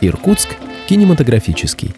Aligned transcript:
Иркутск 0.00 0.56
кинематографический. 0.88 1.94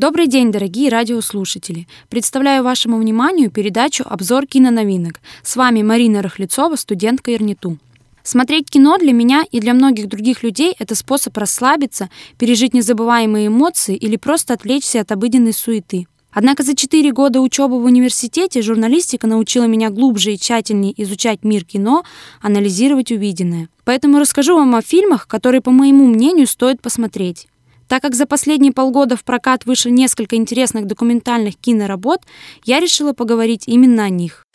Добрый 0.00 0.28
день, 0.28 0.50
дорогие 0.50 0.88
радиослушатели! 0.88 1.86
Представляю 2.08 2.64
вашему 2.64 2.96
вниманию 2.96 3.50
передачу 3.50 4.02
«Обзор 4.08 4.46
киноновинок». 4.46 5.20
С 5.42 5.56
вами 5.56 5.82
Марина 5.82 6.22
Рахлецова, 6.22 6.76
студентка 6.76 7.34
ИРНИТУ. 7.34 7.76
Смотреть 8.22 8.70
кино 8.70 8.96
для 8.96 9.12
меня 9.12 9.44
и 9.52 9.60
для 9.60 9.74
многих 9.74 10.08
других 10.08 10.42
людей– 10.42 10.74
это 10.78 10.94
способ 10.94 11.36
расслабиться, 11.36 12.08
пережить 12.38 12.72
незабываемые 12.72 13.48
эмоции 13.48 13.94
или 13.94 14.16
просто 14.16 14.54
отвлечься 14.54 15.02
от 15.02 15.12
обыденной 15.12 15.52
суеты. 15.52 16.06
Однако 16.32 16.62
за 16.62 16.74
четыре 16.74 17.12
года 17.12 17.42
учебы 17.42 17.78
в 17.78 17.84
университете 17.84 18.62
журналистика 18.62 19.26
научила 19.26 19.64
меня 19.64 19.90
глубже 19.90 20.32
и 20.32 20.38
тщательнее 20.38 20.94
изучать 21.02 21.44
мир 21.44 21.66
кино, 21.66 22.04
анализировать 22.40 23.12
увиденное. 23.12 23.68
Поэтому 23.84 24.18
расскажу 24.18 24.56
вам 24.56 24.76
о 24.76 24.80
фильмах, 24.80 25.28
которые, 25.28 25.60
по 25.60 25.72
моему 25.72 26.06
мнению, 26.06 26.46
стоит 26.46 26.80
посмотреть. 26.80 27.48
Так 27.90 28.02
как 28.02 28.14
за 28.14 28.24
последние 28.24 28.72
полгода 28.72 29.16
в 29.16 29.24
прокат 29.24 29.66
вышло 29.66 29.88
несколько 29.88 30.36
интересных 30.36 30.86
документальных 30.86 31.56
киноработ, 31.56 32.20
я 32.64 32.78
решила 32.78 33.14
поговорить 33.14 33.64
именно 33.66 34.04
о 34.04 34.08
них. 34.08 34.46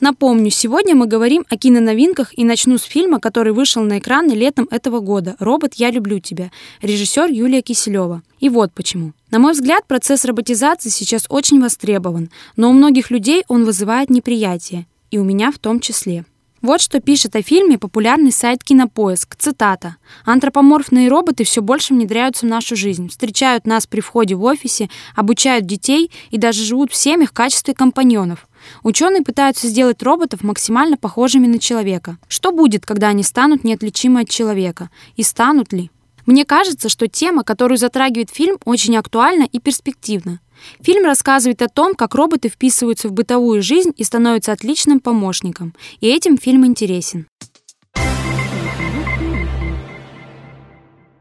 Напомню, 0.00 0.50
сегодня 0.50 0.96
мы 0.96 1.06
говорим 1.06 1.46
о 1.48 1.56
киноновинках 1.56 2.36
и 2.36 2.42
начну 2.42 2.76
с 2.76 2.82
фильма, 2.82 3.20
который 3.20 3.52
вышел 3.52 3.84
на 3.84 4.00
экраны 4.00 4.32
летом 4.32 4.66
этого 4.72 4.98
года 4.98 5.36
«Робот, 5.38 5.74
я 5.74 5.92
люблю 5.92 6.18
тебя», 6.18 6.50
режиссер 6.82 7.30
Юлия 7.30 7.62
Киселева. 7.62 8.22
И 8.40 8.48
вот 8.48 8.72
почему. 8.74 9.12
На 9.30 9.38
мой 9.38 9.52
взгляд, 9.52 9.86
процесс 9.86 10.24
роботизации 10.24 10.88
сейчас 10.88 11.24
очень 11.28 11.60
востребован, 11.60 12.30
но 12.56 12.68
у 12.68 12.72
многих 12.72 13.12
людей 13.12 13.44
он 13.46 13.64
вызывает 13.64 14.10
неприятие, 14.10 14.88
и 15.12 15.18
у 15.18 15.24
меня 15.24 15.52
в 15.52 15.60
том 15.60 15.78
числе. 15.78 16.24
Вот 16.66 16.80
что 16.80 16.98
пишет 16.98 17.36
о 17.36 17.42
фильме 17.42 17.78
популярный 17.78 18.32
сайт 18.32 18.64
Кинопоиск. 18.64 19.36
Цитата. 19.36 19.98
«Антропоморфные 20.24 21.08
роботы 21.08 21.44
все 21.44 21.62
больше 21.62 21.94
внедряются 21.94 22.44
в 22.44 22.48
нашу 22.48 22.74
жизнь, 22.74 23.08
встречают 23.08 23.68
нас 23.68 23.86
при 23.86 24.00
входе 24.00 24.34
в 24.34 24.42
офисе, 24.42 24.90
обучают 25.14 25.64
детей 25.64 26.10
и 26.32 26.38
даже 26.38 26.64
живут 26.64 26.90
в 26.90 26.96
семьях 26.96 27.30
в 27.30 27.34
качестве 27.34 27.72
компаньонов. 27.72 28.48
Ученые 28.82 29.22
пытаются 29.22 29.68
сделать 29.68 30.02
роботов 30.02 30.42
максимально 30.42 30.96
похожими 30.96 31.46
на 31.46 31.60
человека. 31.60 32.18
Что 32.26 32.50
будет, 32.50 32.84
когда 32.84 33.10
они 33.10 33.22
станут 33.22 33.62
неотличимы 33.62 34.22
от 34.22 34.28
человека? 34.28 34.90
И 35.14 35.22
станут 35.22 35.72
ли? 35.72 35.92
Мне 36.26 36.44
кажется, 36.44 36.88
что 36.88 37.06
тема, 37.06 37.44
которую 37.44 37.78
затрагивает 37.78 38.30
фильм, 38.30 38.58
очень 38.64 38.96
актуальна 38.96 39.44
и 39.44 39.60
перспективна. 39.60 40.40
Фильм 40.80 41.04
рассказывает 41.04 41.62
о 41.62 41.68
том, 41.68 41.94
как 41.94 42.16
роботы 42.16 42.48
вписываются 42.48 43.08
в 43.08 43.12
бытовую 43.12 43.62
жизнь 43.62 43.92
и 43.96 44.02
становятся 44.02 44.52
отличным 44.52 44.98
помощником. 44.98 45.74
И 46.00 46.08
этим 46.08 46.36
фильм 46.36 46.66
интересен. 46.66 47.28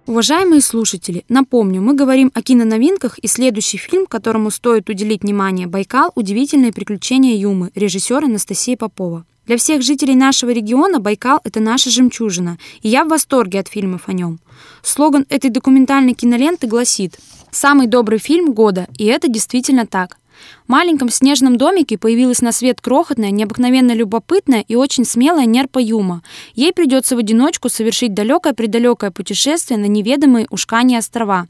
Уважаемые 0.07 0.61
слушатели, 0.61 1.23
напомню, 1.29 1.81
мы 1.81 1.95
говорим 1.95 2.31
о 2.35 2.41
киноновинках, 2.41 3.17
и 3.19 3.27
следующий 3.27 3.77
фильм, 3.77 4.05
которому 4.05 4.51
стоит 4.51 4.87
уделить 4.89 5.23
внимание, 5.23 5.65
«Байкал. 5.65 6.11
Удивительные 6.15 6.71
приключения 6.71 7.35
Юмы», 7.35 7.71
режиссер 7.73 8.23
Анастасия 8.23 8.77
Попова. 8.77 9.25
Для 9.45 9.57
всех 9.57 9.83
жителей 9.83 10.15
нашего 10.15 10.49
региона 10.49 10.99
Байкал– 10.99 11.39
это 11.43 11.59
наша 11.59 11.91
жемчужина, 11.91 12.57
и 12.81 12.89
я 12.89 13.05
в 13.05 13.09
восторге 13.09 13.59
от 13.59 13.67
фильмов 13.67 14.03
о 14.07 14.13
нем. 14.13 14.39
Слоган 14.81 15.25
этой 15.29 15.51
документальной 15.51 16.13
киноленты 16.13 16.65
гласит 16.65 17.19
«Самый 17.51 17.85
добрый 17.85 18.17
фильм 18.17 18.53
года», 18.53 18.87
и 18.97 19.05
это 19.05 19.27
действительно 19.27 19.85
так. 19.85 20.17
В 20.65 20.69
маленьком 20.69 21.09
снежном 21.09 21.57
домике 21.57 21.97
появилась 21.97 22.41
на 22.41 22.51
свет 22.51 22.81
крохотная, 22.81 23.31
необыкновенно 23.31 23.93
любопытная 23.93 24.65
и 24.67 24.75
очень 24.75 25.05
смелая 25.05 25.45
нерпа 25.45 25.79
Юма. 25.79 26.23
Ей 26.55 26.73
придется 26.73 27.15
в 27.15 27.19
одиночку 27.19 27.69
совершить 27.69 28.13
далекое-предалекое 28.13 29.11
путешествие 29.11 29.77
на 29.77 29.85
неведомые 29.85 30.47
Ушкани 30.49 30.97
острова. 30.97 31.47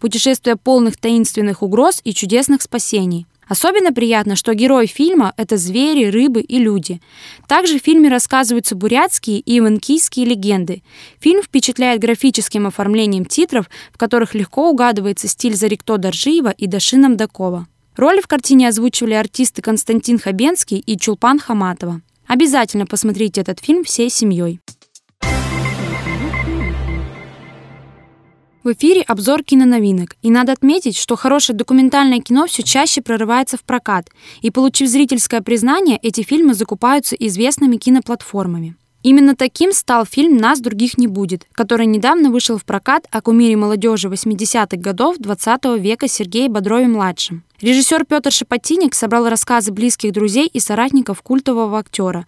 Путешествие 0.00 0.56
полных 0.56 0.96
таинственных 0.96 1.62
угроз 1.62 2.00
и 2.04 2.12
чудесных 2.14 2.62
спасений. 2.62 3.26
Особенно 3.48 3.92
приятно, 3.92 4.36
что 4.36 4.54
герои 4.54 4.86
фильма— 4.86 5.32
это 5.36 5.56
звери, 5.56 6.06
рыбы 6.06 6.40
и 6.40 6.58
люди. 6.58 7.00
Также 7.46 7.78
в 7.78 7.82
фильме 7.82 8.08
рассказываются 8.08 8.74
бурятские 8.74 9.40
и 9.40 9.58
иванкийские 9.58 10.26
легенды. 10.26 10.82
Фильм 11.20 11.42
впечатляет 11.42 12.00
графическим 12.00 12.66
оформлением 12.66 13.24
титров, 13.24 13.68
в 13.92 13.98
которых 13.98 14.34
легко 14.34 14.70
угадывается 14.70 15.28
стиль 15.28 15.54
Зарикто 15.54 15.98
Доржиева 15.98 16.50
и 16.50 16.66
Дашина 16.66 17.10
Мдакова. 17.10 17.66
Роли 17.96 18.20
в 18.20 18.26
картине 18.26 18.68
озвучивали 18.68 19.14
артисты 19.14 19.62
Константин 19.62 20.18
Хабенский 20.18 20.78
и 20.78 20.98
Чулпан 20.98 21.38
Хаматова. 21.38 22.00
Обязательно 22.26 22.86
посмотрите 22.86 23.42
этот 23.42 23.60
фильм 23.60 23.84
всей 23.84 24.10
семьей. 24.10 24.60
В 28.64 28.72
эфире 28.72 29.02
обзор 29.02 29.42
киноновинок. 29.42 30.16
И 30.22 30.30
надо 30.30 30.52
отметить, 30.52 30.96
что 30.96 31.16
хорошее 31.16 31.54
документальное 31.54 32.20
кино 32.20 32.46
все 32.46 32.62
чаще 32.62 33.02
прорывается 33.02 33.58
в 33.58 33.62
прокат. 33.62 34.08
И 34.40 34.50
получив 34.50 34.88
зрительское 34.88 35.42
признание, 35.42 35.98
эти 35.98 36.22
фильмы 36.22 36.54
закупаются 36.54 37.14
известными 37.14 37.76
киноплатформами. 37.76 38.74
Именно 39.04 39.36
таким 39.36 39.72
стал 39.72 40.06
фильм 40.06 40.38
«Нас 40.38 40.60
других 40.60 40.96
не 40.96 41.08
будет», 41.08 41.46
который 41.52 41.84
недавно 41.84 42.30
вышел 42.30 42.56
в 42.56 42.64
прокат 42.64 43.06
о 43.10 43.20
кумире 43.20 43.54
молодежи 43.54 44.08
80-х 44.08 44.78
годов 44.78 45.18
20 45.18 45.78
века 45.78 46.08
Сергея 46.08 46.48
Бодрове-младшем. 46.48 47.42
Режиссер 47.60 48.06
Петр 48.06 48.32
Шапотинник 48.32 48.94
собрал 48.94 49.28
рассказы 49.28 49.72
близких 49.72 50.12
друзей 50.12 50.46
и 50.46 50.58
соратников 50.58 51.20
культового 51.20 51.78
актера. 51.78 52.26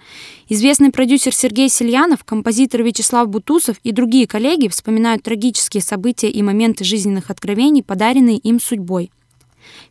Известный 0.51 0.91
продюсер 0.91 1.35
Сергей 1.35 1.71
Сельянов, 1.71 2.25
композитор 2.25 2.83
Вячеслав 2.83 3.27
Бутусов 3.27 3.79
и 3.83 3.91
другие 3.91 4.27
коллеги 4.27 4.69
вспоминают 4.69 5.23
трагические 5.23 5.83
события 5.83 6.29
и 6.29 6.43
моменты 6.43 6.85
жизненных 6.85 7.31
откровений, 7.31 7.83
подаренные 7.83 8.37
им 8.37 8.61
судьбой. 8.61 9.11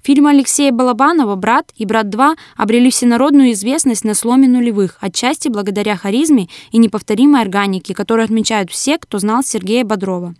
Фильмы 0.04 0.32
Алексея 0.32 0.72
Балабанова 0.72 1.36
«Брат» 1.36 1.72
и 1.76 1.86
«Брат 1.86 2.08
2» 2.08 2.36
обрели 2.58 2.90
всенародную 2.90 3.52
известность 3.54 4.04
на 4.04 4.14
сломе 4.14 4.48
нулевых, 4.48 4.98
отчасти 5.02 5.50
благодаря 5.50 5.96
харизме 5.96 6.48
и 6.72 6.78
неповторимой 6.78 7.42
органике, 7.42 7.94
которую 7.94 8.26
отмечают 8.26 8.72
все, 8.72 8.98
кто 8.98 9.20
знал 9.20 9.44
Сергея 9.44 9.84
Бодрова. 9.84 10.36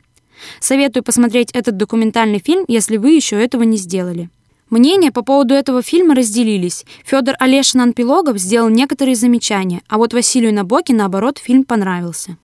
Советую 0.60 1.04
посмотреть 1.04 1.52
этот 1.52 1.78
документальный 1.78 2.40
фильм, 2.40 2.66
если 2.68 2.98
вы 2.98 3.12
еще 3.12 3.42
этого 3.42 3.64
не 3.64 3.78
сделали. 3.78 4.30
Мнения 4.70 5.12
по 5.12 5.22
поводу 5.22 5.54
этого 5.54 5.82
фильма 5.82 6.16
разделились. 6.16 6.86
Федор 7.06 7.36
Олешин 7.40 7.82
Анпилогов 7.82 8.38
сделал 8.40 8.70
некоторые 8.70 9.16
замечания, 9.16 9.82
а 9.88 9.98
вот 9.98 10.14
Василию 10.14 10.54
Набоки, 10.54 10.92
наоборот, 10.92 11.38
фильм 11.38 11.64
понравился. 11.64 12.38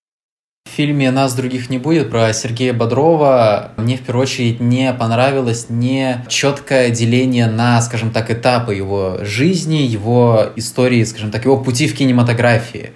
В 0.72 0.73
фильме 0.73 1.11
«Нас 1.11 1.33
других 1.33 1.69
не 1.69 1.79
будет» 1.79 2.09
про 2.09 2.31
Сергея 2.31 2.72
Бодрова 2.72 3.73
мне 3.75 3.97
в 3.97 4.01
первую 4.03 4.23
очередь 4.23 4.61
не 4.61 4.94
понравилось 4.94 5.66
не 5.67 6.23
четкое 6.29 6.91
деление 6.91 7.47
на, 7.47 7.81
скажем 7.81 8.11
так, 8.11 8.31
этапы 8.31 8.73
его 8.73 9.17
жизни, 9.22 9.81
его 9.81 10.45
истории, 10.55 11.03
скажем 11.03 11.29
так, 11.29 11.44
его 11.44 11.57
пути 11.57 11.89
в 11.89 11.94
кинематографии 11.94 12.91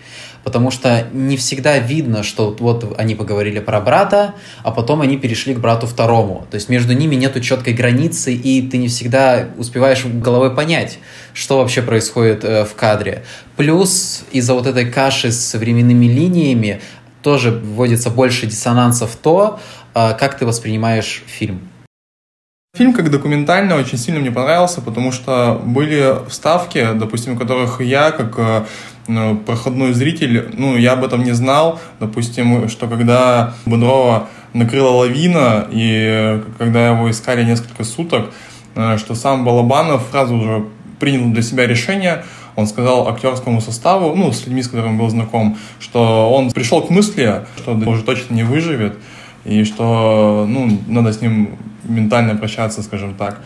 потому 0.46 0.70
что 0.70 1.08
не 1.12 1.38
всегда 1.38 1.80
видно, 1.80 2.22
что 2.22 2.56
вот 2.60 2.96
они 3.00 3.16
поговорили 3.16 3.60
про 3.60 3.82
брата, 3.82 4.36
а 4.62 4.70
потом 4.70 5.02
они 5.02 5.18
перешли 5.18 5.56
к 5.56 5.60
брату 5.60 5.88
второму. 5.88 6.46
То 6.52 6.56
есть 6.56 6.70
между 6.70 6.94
ними 6.94 7.16
нету 7.16 7.42
четкой 7.42 7.74
границы, 7.74 8.32
и 8.32 8.62
ты 8.62 8.78
не 8.78 8.88
всегда 8.88 9.48
успеваешь 9.58 10.06
головой 10.06 10.56
понять, 10.56 11.00
что 11.34 11.58
вообще 11.58 11.82
происходит 11.82 12.44
э, 12.44 12.64
в 12.64 12.76
кадре. 12.76 13.24
Плюс 13.58 14.24
из-за 14.32 14.54
вот 14.54 14.68
этой 14.68 14.86
каши 14.86 15.32
с 15.32 15.56
временными 15.56 16.06
линиями 16.06 16.80
тоже 17.26 17.50
вводится 17.50 18.12
больше 18.12 18.46
диссонанса 18.46 19.08
в 19.08 19.16
то, 19.16 19.60
э, 19.96 20.14
как 20.14 20.38
ты 20.38 20.46
воспринимаешь 20.46 21.24
фильм. 21.26 21.60
Фильм 22.78 22.94
как 22.94 23.10
документальный 23.10 23.76
очень 23.76 23.98
сильно 23.98 24.20
мне 24.20 24.30
понравился, 24.30 24.80
потому 24.80 25.12
что 25.12 25.60
были 25.66 26.18
вставки, 26.30 26.88
допустим, 26.94 27.34
в 27.34 27.40
которых 27.40 27.82
я, 27.82 28.12
как 28.12 28.36
э, 28.38 28.66
ну, 29.08 29.38
проходной 29.38 29.94
зритель, 29.94 30.52
ну, 30.54 30.78
я 30.78 30.94
об 30.94 31.04
этом 31.04 31.24
не 31.24 31.32
знал. 31.32 31.80
Допустим, 32.00 32.70
что 32.70 32.88
когда 32.88 33.56
Бодрова 33.66 34.28
накрыла 34.54 34.92
лавина, 34.92 35.68
и 35.72 36.44
когда 36.60 36.90
его 36.90 37.10
искали 37.10 37.44
несколько 37.44 37.84
суток, 37.84 38.30
э, 38.76 38.98
что 39.00 39.16
сам 39.16 39.44
Балабанов 39.46 40.04
сразу 40.12 40.40
же 40.40 40.66
принял 41.00 41.32
для 41.32 41.42
себя 41.42 41.66
решение, 41.66 42.24
он 42.56 42.68
сказал 42.68 43.08
актерскому 43.08 43.62
составу, 43.62 44.16
ну, 44.16 44.32
с 44.32 44.46
людьми, 44.46 44.64
с 44.64 44.68
которыми 44.68 44.98
был 44.98 45.10
знаком, 45.10 45.58
что 45.80 46.32
он 46.32 46.52
пришел 46.52 46.82
к 46.82 46.90
мысли, 46.90 47.46
что 47.58 47.74
уже 47.74 48.04
точно 48.04 48.34
не 48.34 48.44
выживет, 48.44 48.98
и 49.44 49.64
что, 49.64 50.46
ну, 50.48 50.80
надо 50.88 51.14
с 51.14 51.22
ним 51.22 51.58
ментально 51.84 52.36
прощаться, 52.36 52.82
скажем 52.82 53.14
так. 53.14 53.42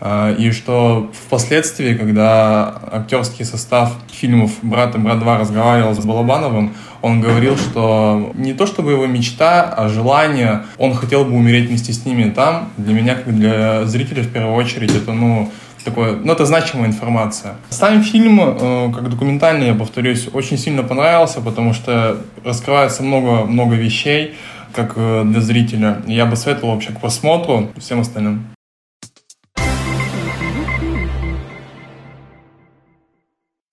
А, 0.00 0.32
и 0.32 0.50
что 0.50 1.10
впоследствии, 1.26 1.94
когда 1.94 2.74
актерский 2.90 3.44
состав 3.44 3.92
фильмов 4.10 4.52
«Брат» 4.62 4.94
и 4.94 4.98
«Брат 4.98 5.18
2» 5.18 5.38
разговаривал 5.38 5.94
с 5.94 5.98
Балабановым, 5.98 6.72
он 7.02 7.20
говорил, 7.20 7.56
что 7.56 8.32
не 8.34 8.54
то 8.54 8.66
чтобы 8.66 8.92
его 8.92 9.06
мечта, 9.06 9.62
а 9.62 9.88
желание, 9.88 10.62
он 10.78 10.94
хотел 10.94 11.24
бы 11.24 11.32
умереть 11.32 11.68
вместе 11.68 11.92
с 11.92 12.04
ними 12.06 12.30
там. 12.30 12.68
Для 12.76 12.94
меня, 12.94 13.14
как 13.14 13.34
для 13.34 13.84
зрителя, 13.84 14.22
в 14.22 14.28
первую 14.28 14.54
очередь, 14.54 14.94
это, 14.94 15.12
ну, 15.12 15.50
такое, 15.84 16.16
ну, 16.16 16.32
это 16.32 16.44
значимая 16.46 16.88
информация. 16.88 17.54
Сам 17.70 18.02
фильм, 18.02 18.40
э, 18.40 18.92
как 18.92 19.08
документальный, 19.10 19.66
я 19.68 19.74
повторюсь, 19.74 20.28
очень 20.32 20.58
сильно 20.58 20.82
понравился, 20.82 21.40
потому 21.40 21.72
что 21.72 22.18
раскрывается 22.44 23.02
много-много 23.02 23.74
вещей, 23.74 24.34
как 24.72 24.92
э, 24.96 25.22
для 25.24 25.40
зрителя. 25.40 26.02
Я 26.06 26.26
бы 26.26 26.36
советовал 26.36 26.74
вообще 26.74 26.92
к 26.92 27.00
просмотру 27.00 27.68
всем 27.78 28.00
остальным. 28.00 28.44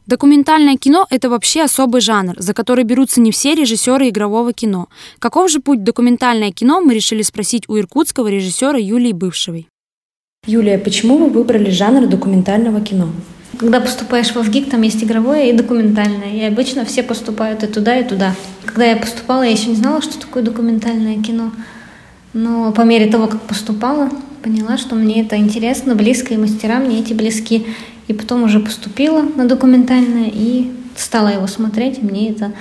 Документальное 0.08 0.78
кино– 0.78 1.06
это 1.10 1.30
вообще 1.30 1.64
особый 1.64 2.00
жанр, 2.00 2.36
за 2.38 2.54
который 2.54 2.86
берутся 2.86 3.20
не 3.20 3.32
все 3.32 3.56
режиссеры 3.56 4.08
игрового 4.08 4.54
кино. 4.54 4.88
Каков 5.20 5.52
же 5.52 5.60
путь 5.60 5.84
документальное 5.84 6.52
кино, 6.52 6.80
мы 6.80 6.94
решили 6.94 7.24
спросить 7.24 7.68
у 7.68 7.78
иркутского 7.78 8.30
режиссера 8.30 8.80
Юлии 8.80 9.12
Бывшевой. 9.12 9.68
Юлия, 10.48 10.78
почему 10.78 11.18
вы 11.18 11.30
выбрали 11.30 11.70
жанр 11.70 12.08
документального 12.08 12.80
кино? 12.80 13.10
Когда 13.58 13.82
поступаешь 13.82 14.34
в 14.34 14.42
ВГИК, 14.42 14.70
там 14.70 14.82
есть 14.82 15.04
игровое 15.04 15.50
и 15.50 15.54
документальное. 15.54 16.32
И 16.34 16.42
обычно 16.42 16.86
все 16.86 17.04
поступают 17.04 17.64
и 17.64 17.68
туда, 17.68 17.98
и 18.00 18.08
туда. 18.08 18.34
Когда 18.64 18.86
я 18.86 18.96
поступала, 18.96 19.44
я 19.44 19.52
еще 19.52 19.68
не 19.68 19.76
знала, 19.76 20.02
что 20.02 20.18
такое 20.18 20.44
документальное 20.44 21.22
кино. 21.22 21.52
Но 22.32 22.72
по 22.72 22.82
мере 22.84 23.08
того, 23.08 23.28
как 23.28 23.42
поступала, 23.42 24.10
поняла, 24.42 24.78
что 24.78 24.96
мне 24.96 25.22
это 25.22 25.36
интересно, 25.36 25.96
близко, 25.96 26.34
и 26.34 26.38
мастера 26.38 26.80
мне 26.80 27.02
эти 27.02 27.12
близки. 27.12 27.66
И 28.08 28.14
потом 28.14 28.44
уже 28.44 28.62
поступила 28.62 29.24
на 29.24 29.50
документальное 29.50 30.32
и 30.34 30.72
стала 30.96 31.28
его 31.28 31.48
смотреть, 31.48 32.00
и 32.00 32.06
мне 32.06 32.30
это 32.30 32.54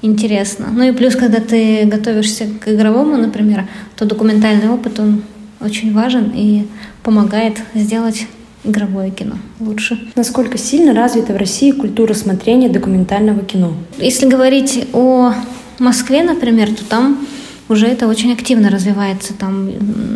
интересно. 0.00 0.68
Ну 0.72 0.84
и 0.84 0.92
плюс, 0.92 1.14
когда 1.14 1.40
ты 1.40 1.84
готовишься 1.84 2.46
к 2.64 2.68
игровому, 2.72 3.18
например, 3.18 3.68
то 3.94 4.06
документальный 4.06 4.70
опыт, 4.70 4.98
он 5.00 5.22
очень 5.60 5.92
важен 5.92 6.32
и 6.34 6.66
помогает 7.06 7.62
сделать 7.72 8.26
игровое 8.64 9.12
кино 9.12 9.36
лучше. 9.60 9.96
Насколько 10.16 10.58
сильно 10.58 10.92
развита 10.92 11.32
в 11.32 11.36
России 11.36 11.70
культура 11.70 12.14
смотрения 12.14 12.68
документального 12.68 13.44
кино? 13.44 13.74
Если 13.98 14.28
говорить 14.28 14.88
о 14.92 15.32
Москве, 15.78 16.24
например, 16.24 16.74
то 16.74 16.84
там 16.84 17.24
уже 17.68 17.86
это 17.86 18.08
очень 18.08 18.32
активно 18.32 18.70
развивается. 18.70 19.34
Там 19.34 19.70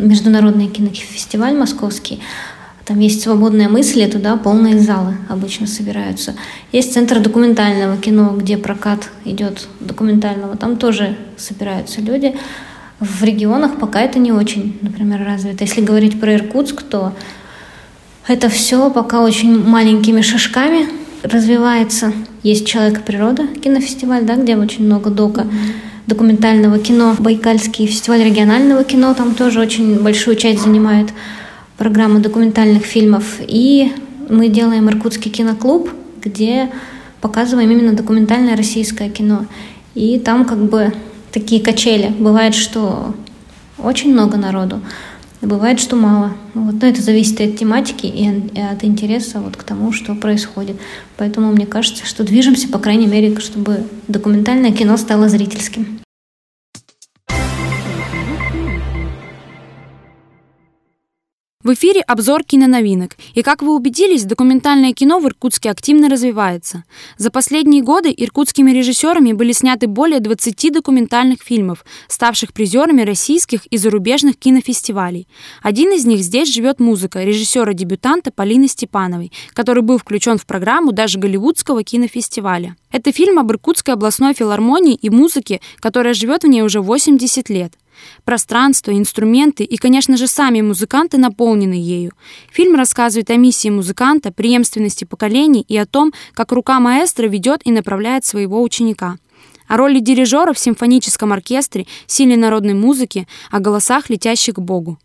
международный 0.08 0.66
кинофестиваль 0.66 1.56
московский, 1.56 2.19
там 2.84 2.98
есть 2.98 3.22
свободные 3.22 3.69
мысли, 3.69 4.04
туда 4.06 4.36
полные 4.36 4.81
залы 4.81 5.16
обычно 5.28 5.69
собираются. 5.69 6.34
Есть 6.72 6.93
центр 6.93 7.20
документального 7.20 7.98
кино, 7.98 8.34
где 8.36 8.56
прокат 8.56 9.10
идет 9.25 9.69
документального, 9.78 10.56
там 10.56 10.76
тоже 10.76 11.16
собираются 11.36 12.00
люди. 12.00 12.34
В 13.00 13.25
регионах 13.25 13.79
пока 13.79 14.02
это 14.02 14.19
не 14.19 14.31
очень, 14.31 14.79
например, 14.82 15.25
развито. 15.25 15.64
Если 15.64 15.81
говорить 15.81 16.20
про 16.20 16.35
Иркутск, 16.35 16.82
то 16.82 17.14
это 18.29 18.50
все 18.50 18.91
пока 18.91 19.23
очень 19.23 19.64
маленькими 19.64 20.20
шажками 20.20 20.87
развивается. 21.23 22.12
Есть 22.43 22.67
«Человек 22.67 22.99
и 22.99 23.02
природа» 23.02 23.47
кинофестиваль, 23.47 24.25
да, 24.25 24.37
где 24.37 24.56
очень 24.56 24.85
много 24.85 25.08
дока. 25.08 25.47
Документального 26.06 26.79
кино, 26.79 27.17
Байкальский 27.19 27.87
фестиваль 27.87 28.23
регионального 28.23 28.85
кино, 28.85 29.14
там 29.14 29.35
тоже 29.35 29.61
очень 29.61 29.99
большую 30.03 30.37
часть 30.37 30.62
занимает 30.62 31.08
программа 31.79 32.20
документальных 32.20 32.85
фильмов. 32.85 33.41
И 33.41 33.93
мы 34.29 34.49
делаем 34.49 34.91
Иркутский 34.91 35.31
киноклуб, 35.31 35.88
где 36.23 36.69
показываем 37.23 37.70
именно 37.70 37.94
документальное 37.94 38.56
российское 38.56 39.08
кино. 39.08 39.46
И 39.94 40.19
там 40.19 40.44
как 40.44 40.58
бы 40.58 40.93
такие 41.32 41.62
качели. 41.62 42.09
Бывает, 42.09 42.55
что 42.55 43.15
очень 43.79 44.12
много 44.12 44.37
народу, 44.37 44.81
бывает, 45.41 45.81
что 45.81 45.97
мало. 45.97 46.32
Ну 46.55 46.65
вот, 46.65 46.82
но 46.82 46.88
это 46.88 47.03
зависит 47.03 47.41
от 47.41 47.56
тематики 47.56 48.06
и 48.06 48.61
от 48.61 48.85
интереса 48.85 49.41
вот 49.41 49.56
к 49.56 49.62
тому, 49.62 49.93
что 49.93 50.15
происходит. 50.15 50.77
Поэтому 51.17 51.53
мне 51.53 51.67
кажется, 51.67 52.06
что 52.06 52.25
движемся, 52.25 52.69
по 52.69 52.79
крайней 52.79 53.06
мере, 53.06 53.38
чтобы 53.41 53.85
документальное 54.09 54.73
кино 54.73 54.97
стало 54.97 55.29
зрительским. 55.29 56.00
В 61.70 61.75
эфире 61.75 62.00
обзор 62.00 62.43
киноновинок. 62.43 63.17
И 63.34 63.43
как 63.43 63.62
вы 63.62 63.76
убедились, 63.76 64.25
документальное 64.25 64.93
кино 64.93 65.20
в 65.20 65.26
Иркутске 65.28 65.70
активно 65.70 66.08
развивается. 66.08 66.82
За 67.17 67.31
последние 67.31 67.81
годы 67.81 68.12
иркутскими 68.17 68.72
режиссерами 68.72 69.32
были 69.32 69.52
сняты 69.52 69.87
более 69.87 70.19
20 70.19 70.72
документальных 70.72 71.43
фильмов, 71.43 71.84
ставших 72.08 72.52
призерами 72.52 73.02
российских 73.02 73.67
и 73.67 73.76
зарубежных 73.76 74.37
кинофестивалей. 74.37 75.28
Один 75.62 75.93
из 75.93 76.05
них 76.05 76.22
«Здесь 76.22 76.52
живет 76.52 76.81
музыка» 76.81 77.22
режиссера-дебютанта 77.22 78.32
Полины 78.32 78.67
Степановой, 78.67 79.31
который 79.55 79.84
был 79.84 79.99
включен 79.99 80.38
в 80.38 80.46
программу 80.46 80.90
даже 80.90 81.20
Голливудского 81.20 81.84
кинофестиваля. 81.84 82.75
Это 82.90 83.12
фильм 83.12 83.38
об 83.38 83.52
Иркутской 83.52 83.94
областной 83.94 84.34
филармонии 84.34 84.96
и 84.96 85.08
музыке, 85.08 85.61
которая 85.78 86.14
живет 86.14 86.43
в 86.43 86.49
ней 86.49 86.62
уже 86.62 86.81
80 86.81 87.49
лет. 87.49 87.75
Пространство, 88.25 88.93
инструменты 88.93 89.64
и, 89.64 89.76
конечно 89.76 90.17
же, 90.17 90.26
сами 90.26 90.61
музыканты 90.61 91.19
наполнены 91.19 91.75
ею. 91.75 92.12
Фильм 92.52 92.75
рассказывает 92.75 93.31
о 93.31 93.37
миссии 93.37 93.69
музыканта, 93.69 94.32
преемственности 94.32 95.05
поколений 95.05 95.64
и 95.69 95.76
о 95.76 95.87
том, 95.87 96.12
как 96.35 96.52
рука 96.52 96.81
маэстро 96.81 97.26
ведет 97.26 97.61
и 97.64 97.73
направляет 97.73 98.25
своего 98.25 98.62
ученика. 98.62 99.17
О 99.69 99.76
роли 99.76 100.00
дирижера 100.00 100.52
в 100.52 100.58
симфоническом 100.58 101.32
оркестре, 101.32 101.87
силе 102.06 102.37
народной 102.37 102.75
музыки, 102.75 103.29
о 103.50 103.61
голосах, 103.61 104.11
летящих 104.11 104.55
к 104.55 104.58
Богу. 104.58 104.99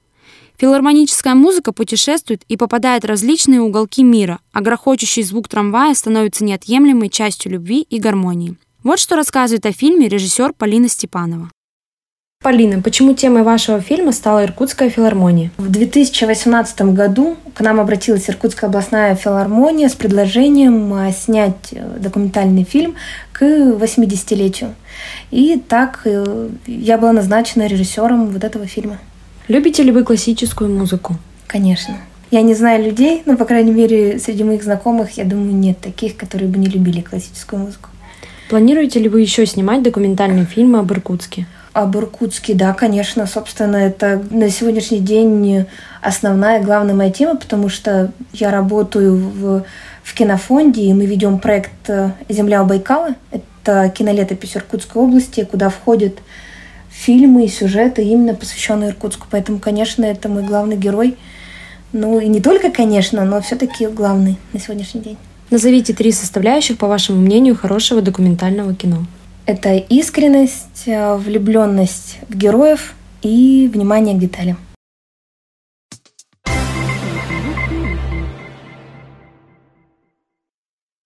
Филармоническая 0.58 1.36
музыка 1.36 1.74
путешествует 1.74 2.44
и 2.48 2.56
попадает 2.56 3.04
в 3.04 3.08
различные 3.08 3.62
уголки 3.62 4.04
мира, 4.04 4.40
а 4.54 4.62
грохочущий 4.62 5.22
звук 5.22 5.50
трамвая 5.50 5.94
становится 5.94 6.46
неотъемлемой 6.46 7.10
частью 7.10 7.52
любви 7.52 7.82
и 7.82 8.00
гармонии. 8.00 8.56
Вот 8.84 9.00
что 9.00 9.16
рассказывает 9.16 9.66
о 9.66 9.72
фильме 9.72 10.08
режиссер 10.08 10.54
Полина 10.54 10.88
Степанова. 10.88 11.50
Полина, 12.46 12.80
почему 12.80 13.16
темой 13.16 13.42
вашего 13.42 13.82
фильма 13.82 14.12
стала 14.12 14.46
Иркутская 14.46 14.92
филармония? 14.92 15.50
В 15.58 15.72
2018 15.72 16.94
году 16.94 17.38
к 17.56 17.62
нам 17.62 17.80
обратилась 17.80 18.30
Иркутская 18.30 18.70
областная 18.70 19.16
филармония 19.16 19.90
с 19.90 19.96
предложением 19.96 20.94
а, 20.94 21.12
снять 21.12 21.72
э, 21.72 21.98
документальный 21.98 22.64
фильм 22.64 22.98
к 23.32 23.42
80-летию. 23.42 24.76
И 25.32 25.60
так 25.68 26.02
э, 26.06 26.50
я 26.68 27.00
была 27.00 27.14
назначена 27.14 27.66
режиссером 27.66 28.28
вот 28.28 28.44
этого 28.44 28.68
фильма. 28.68 29.00
Любите 29.48 29.82
ли 29.82 29.90
вы 29.92 30.04
классическую 30.04 30.70
музыку? 30.70 31.16
Конечно. 31.48 31.98
Я 32.30 32.44
не 32.44 32.54
знаю 32.54 32.86
людей, 32.86 33.24
но, 33.26 33.38
по 33.38 33.46
крайней 33.46 33.72
мере, 33.72 34.20
среди 34.20 34.44
моих 34.44 34.62
знакомых, 34.62 35.18
я 35.18 35.24
думаю, 35.24 35.56
нет 35.56 35.80
таких, 35.80 36.16
которые 36.16 36.48
бы 36.48 36.60
не 36.60 36.68
любили 36.68 37.02
классическую 37.02 37.64
музыку. 37.64 37.90
Планируете 38.50 39.00
ли 39.00 39.10
вы 39.10 39.22
еще 39.22 39.48
снимать 39.48 39.82
документальные 39.82 40.46
фильмы 40.46 40.78
об 40.78 40.92
Иркутске? 40.92 41.48
Об 41.76 41.98
Иркутске, 41.98 42.54
да, 42.54 42.74
конечно. 42.74 43.28
Собственно, 43.28 43.76
это 43.76 44.24
на 44.30 44.50
сегодняшний 44.50 45.00
день 45.00 45.66
основная, 46.02 46.64
главная 46.64 46.96
моя 46.96 47.12
тема, 47.12 47.36
потому 47.36 47.68
что 47.68 48.14
я 48.32 48.50
работаю 48.50 49.18
в, 49.18 49.66
в 50.02 50.14
кинофонде, 50.14 50.84
и 50.84 50.94
мы 50.94 51.06
ведем 51.06 51.38
проект 51.38 51.90
э, 51.90 52.12
«Земля 52.30 52.64
у 52.64 52.66
Байкала». 52.66 53.16
Это 53.30 53.90
кинолетопись 53.90 54.56
Иркутской 54.56 55.02
области, 55.02 55.44
куда 55.44 55.68
входят 55.68 56.20
фильмы 56.90 57.44
и 57.44 57.50
сюжеты, 57.50 58.06
именно 58.06 58.36
посвященные 58.36 58.92
Иркутску. 58.92 59.28
Поэтому, 59.30 59.60
конечно, 59.60 60.06
это 60.06 60.30
мой 60.30 60.44
главный 60.44 60.78
герой. 60.78 61.18
Ну 61.92 62.22
и 62.22 62.28
не 62.30 62.40
только, 62.40 62.72
конечно, 62.72 63.26
но 63.26 63.42
все-таки 63.42 63.88
главный 63.88 64.38
на 64.54 64.62
сегодняшний 64.62 65.02
день. 65.02 65.18
Назовите 65.52 65.94
три 65.94 66.14
составляющих, 66.14 66.78
по 66.78 66.88
вашему 66.88 67.20
мнению, 67.20 67.58
хорошего 67.58 68.02
документального 68.02 68.74
кино. 68.74 69.06
Это 69.48 69.76
искренность, 69.76 70.88
э, 70.88 71.16
влюбленность 71.18 72.18
в 72.30 72.36
героев 72.36 72.96
и 73.22 73.70
внимание 73.72 74.16
к 74.16 74.20
деталям. 74.20 74.58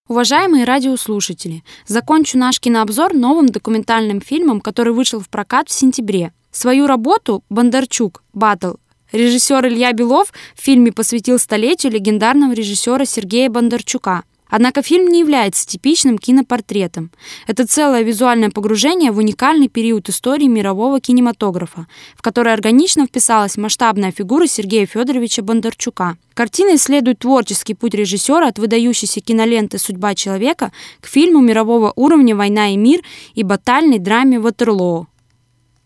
Уважаемые 0.08 0.64
радиослушатели, 0.64 1.64
закончу 1.86 2.38
наш 2.38 2.62
кинообзор 2.62 3.14
новым 3.14 3.48
документальным 3.48 4.22
фильмом, 4.22 4.62
который 4.62 4.94
вышел 4.94 5.20
в 5.20 5.28
прокат 5.28 5.68
в 5.68 5.74
сентябре. 5.74 6.32
Свою 6.50 6.88
работу 6.88 7.44
«Бондарчук. 7.50 8.24
Баттл» 8.34 8.76
режиссер 9.12 9.68
Илья 9.68 9.92
Белов 9.92 10.32
в 10.56 10.62
фильме 10.62 10.94
посвятил 10.94 11.40
столетию 11.40 11.92
легендарного 11.92 12.54
режиссера 12.54 13.04
Сергея 13.06 13.50
Бондарчука– 13.50 14.24
Однако 14.50 14.82
фильм 14.82 15.08
не 15.08 15.20
является 15.20 15.68
типичным 15.68 16.18
кинопортретом. 16.18 17.12
Это 17.48 17.68
целое 17.68 18.02
визуальное 18.02 18.50
погружение 18.50 19.12
в 19.12 19.18
уникальный 19.18 19.68
период 19.68 20.10
истории 20.10 20.48
мирового 20.48 21.00
кинематографа, 21.00 21.88
в 22.16 22.22
который 22.22 22.52
органично 22.52 23.06
вписалась 23.06 23.58
масштабная 23.58 24.12
фигура 24.12 24.48
Сергея 24.48 24.86
Федоровича 24.86 25.44
Бондарчука. 25.44 26.18
Картина 26.34 26.76
исследует 26.76 27.20
творческий 27.20 27.76
путь 27.76 27.94
режиссера 27.94 28.48
от 28.48 28.60
выдающейся 28.60 29.22
киноленты 29.22 29.78
«Судьба 29.78 30.16
человека» 30.16 30.72
к 31.02 31.08
фильму 31.08 31.42
мирового 31.42 31.94
уровня 31.96 32.36
«Война 32.36 32.70
и 32.74 32.78
мир» 32.78 33.02
и 33.36 33.44
батальной 33.44 34.00
драме 34.00 34.40
«Ватерлоо». 34.40 35.08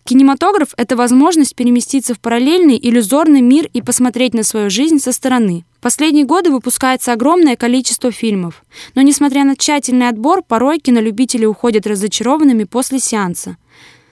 Кинематограф— 0.06 0.74
это 0.78 0.98
возможность 0.98 1.56
переместиться 1.56 2.14
в 2.14 2.20
параллельный 2.20 2.78
иллюзорный 2.82 3.42
мир 3.42 3.70
и 3.72 3.82
посмотреть 3.82 4.34
на 4.34 4.44
свою 4.44 4.70
жизнь 4.70 5.00
со 5.00 5.14
стороны. 5.14 5.64
Последние 5.84 6.24
годы 6.24 6.50
выпускается 6.50 7.12
огромное 7.12 7.58
количество 7.58 8.10
фильмов. 8.10 8.64
Но 8.96 9.02
несмотря 9.02 9.44
на 9.44 9.58
тщательный 9.58 10.08
отбор, 10.08 10.42
порой 10.42 10.80
кинолюбители 10.80 11.46
уходят 11.46 11.86
разочарованными 11.86 12.64
после 12.64 13.00
сеанса. 13.00 13.58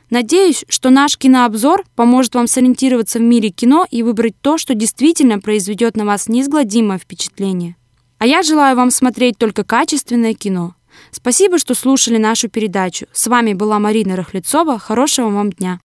Надеюсь, 0.10 0.66
что 0.68 0.90
наш 0.90 1.18
кинообзор 1.18 1.86
поможет 1.96 2.36
вам 2.36 2.48
сориентироваться 2.48 3.20
в 3.20 3.22
мире 3.22 3.52
кино 3.52 3.88
и 3.90 4.04
выбрать 4.04 4.36
то, 4.42 4.58
что 4.58 4.74
действительно 4.74 5.40
произведет 5.40 5.96
на 5.96 6.04
вас 6.04 6.28
неизгладимое 6.28 6.98
впечатление. 6.98 7.78
А 8.18 8.28
я 8.28 8.44
желаю 8.44 8.76
вам 8.76 8.92
смотреть 8.92 9.38
только 9.38 9.64
качественное 9.64 10.34
кино. 10.34 10.76
Спасибо, 11.12 11.58
что 11.58 11.74
слушали 11.74 12.18
нашу 12.18 12.50
передачу. 12.50 13.06
С 13.14 13.28
вами 13.28 13.54
была 13.54 13.80
Марина 13.80 14.18
Рахлецова. 14.18 14.78
Хорошего 14.78 15.30
вам 15.30 15.54
дня. 15.54 15.80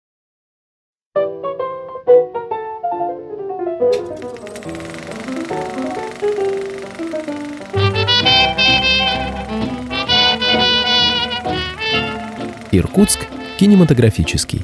Иркутск 12.76 13.20
кинематографический. 13.58 14.60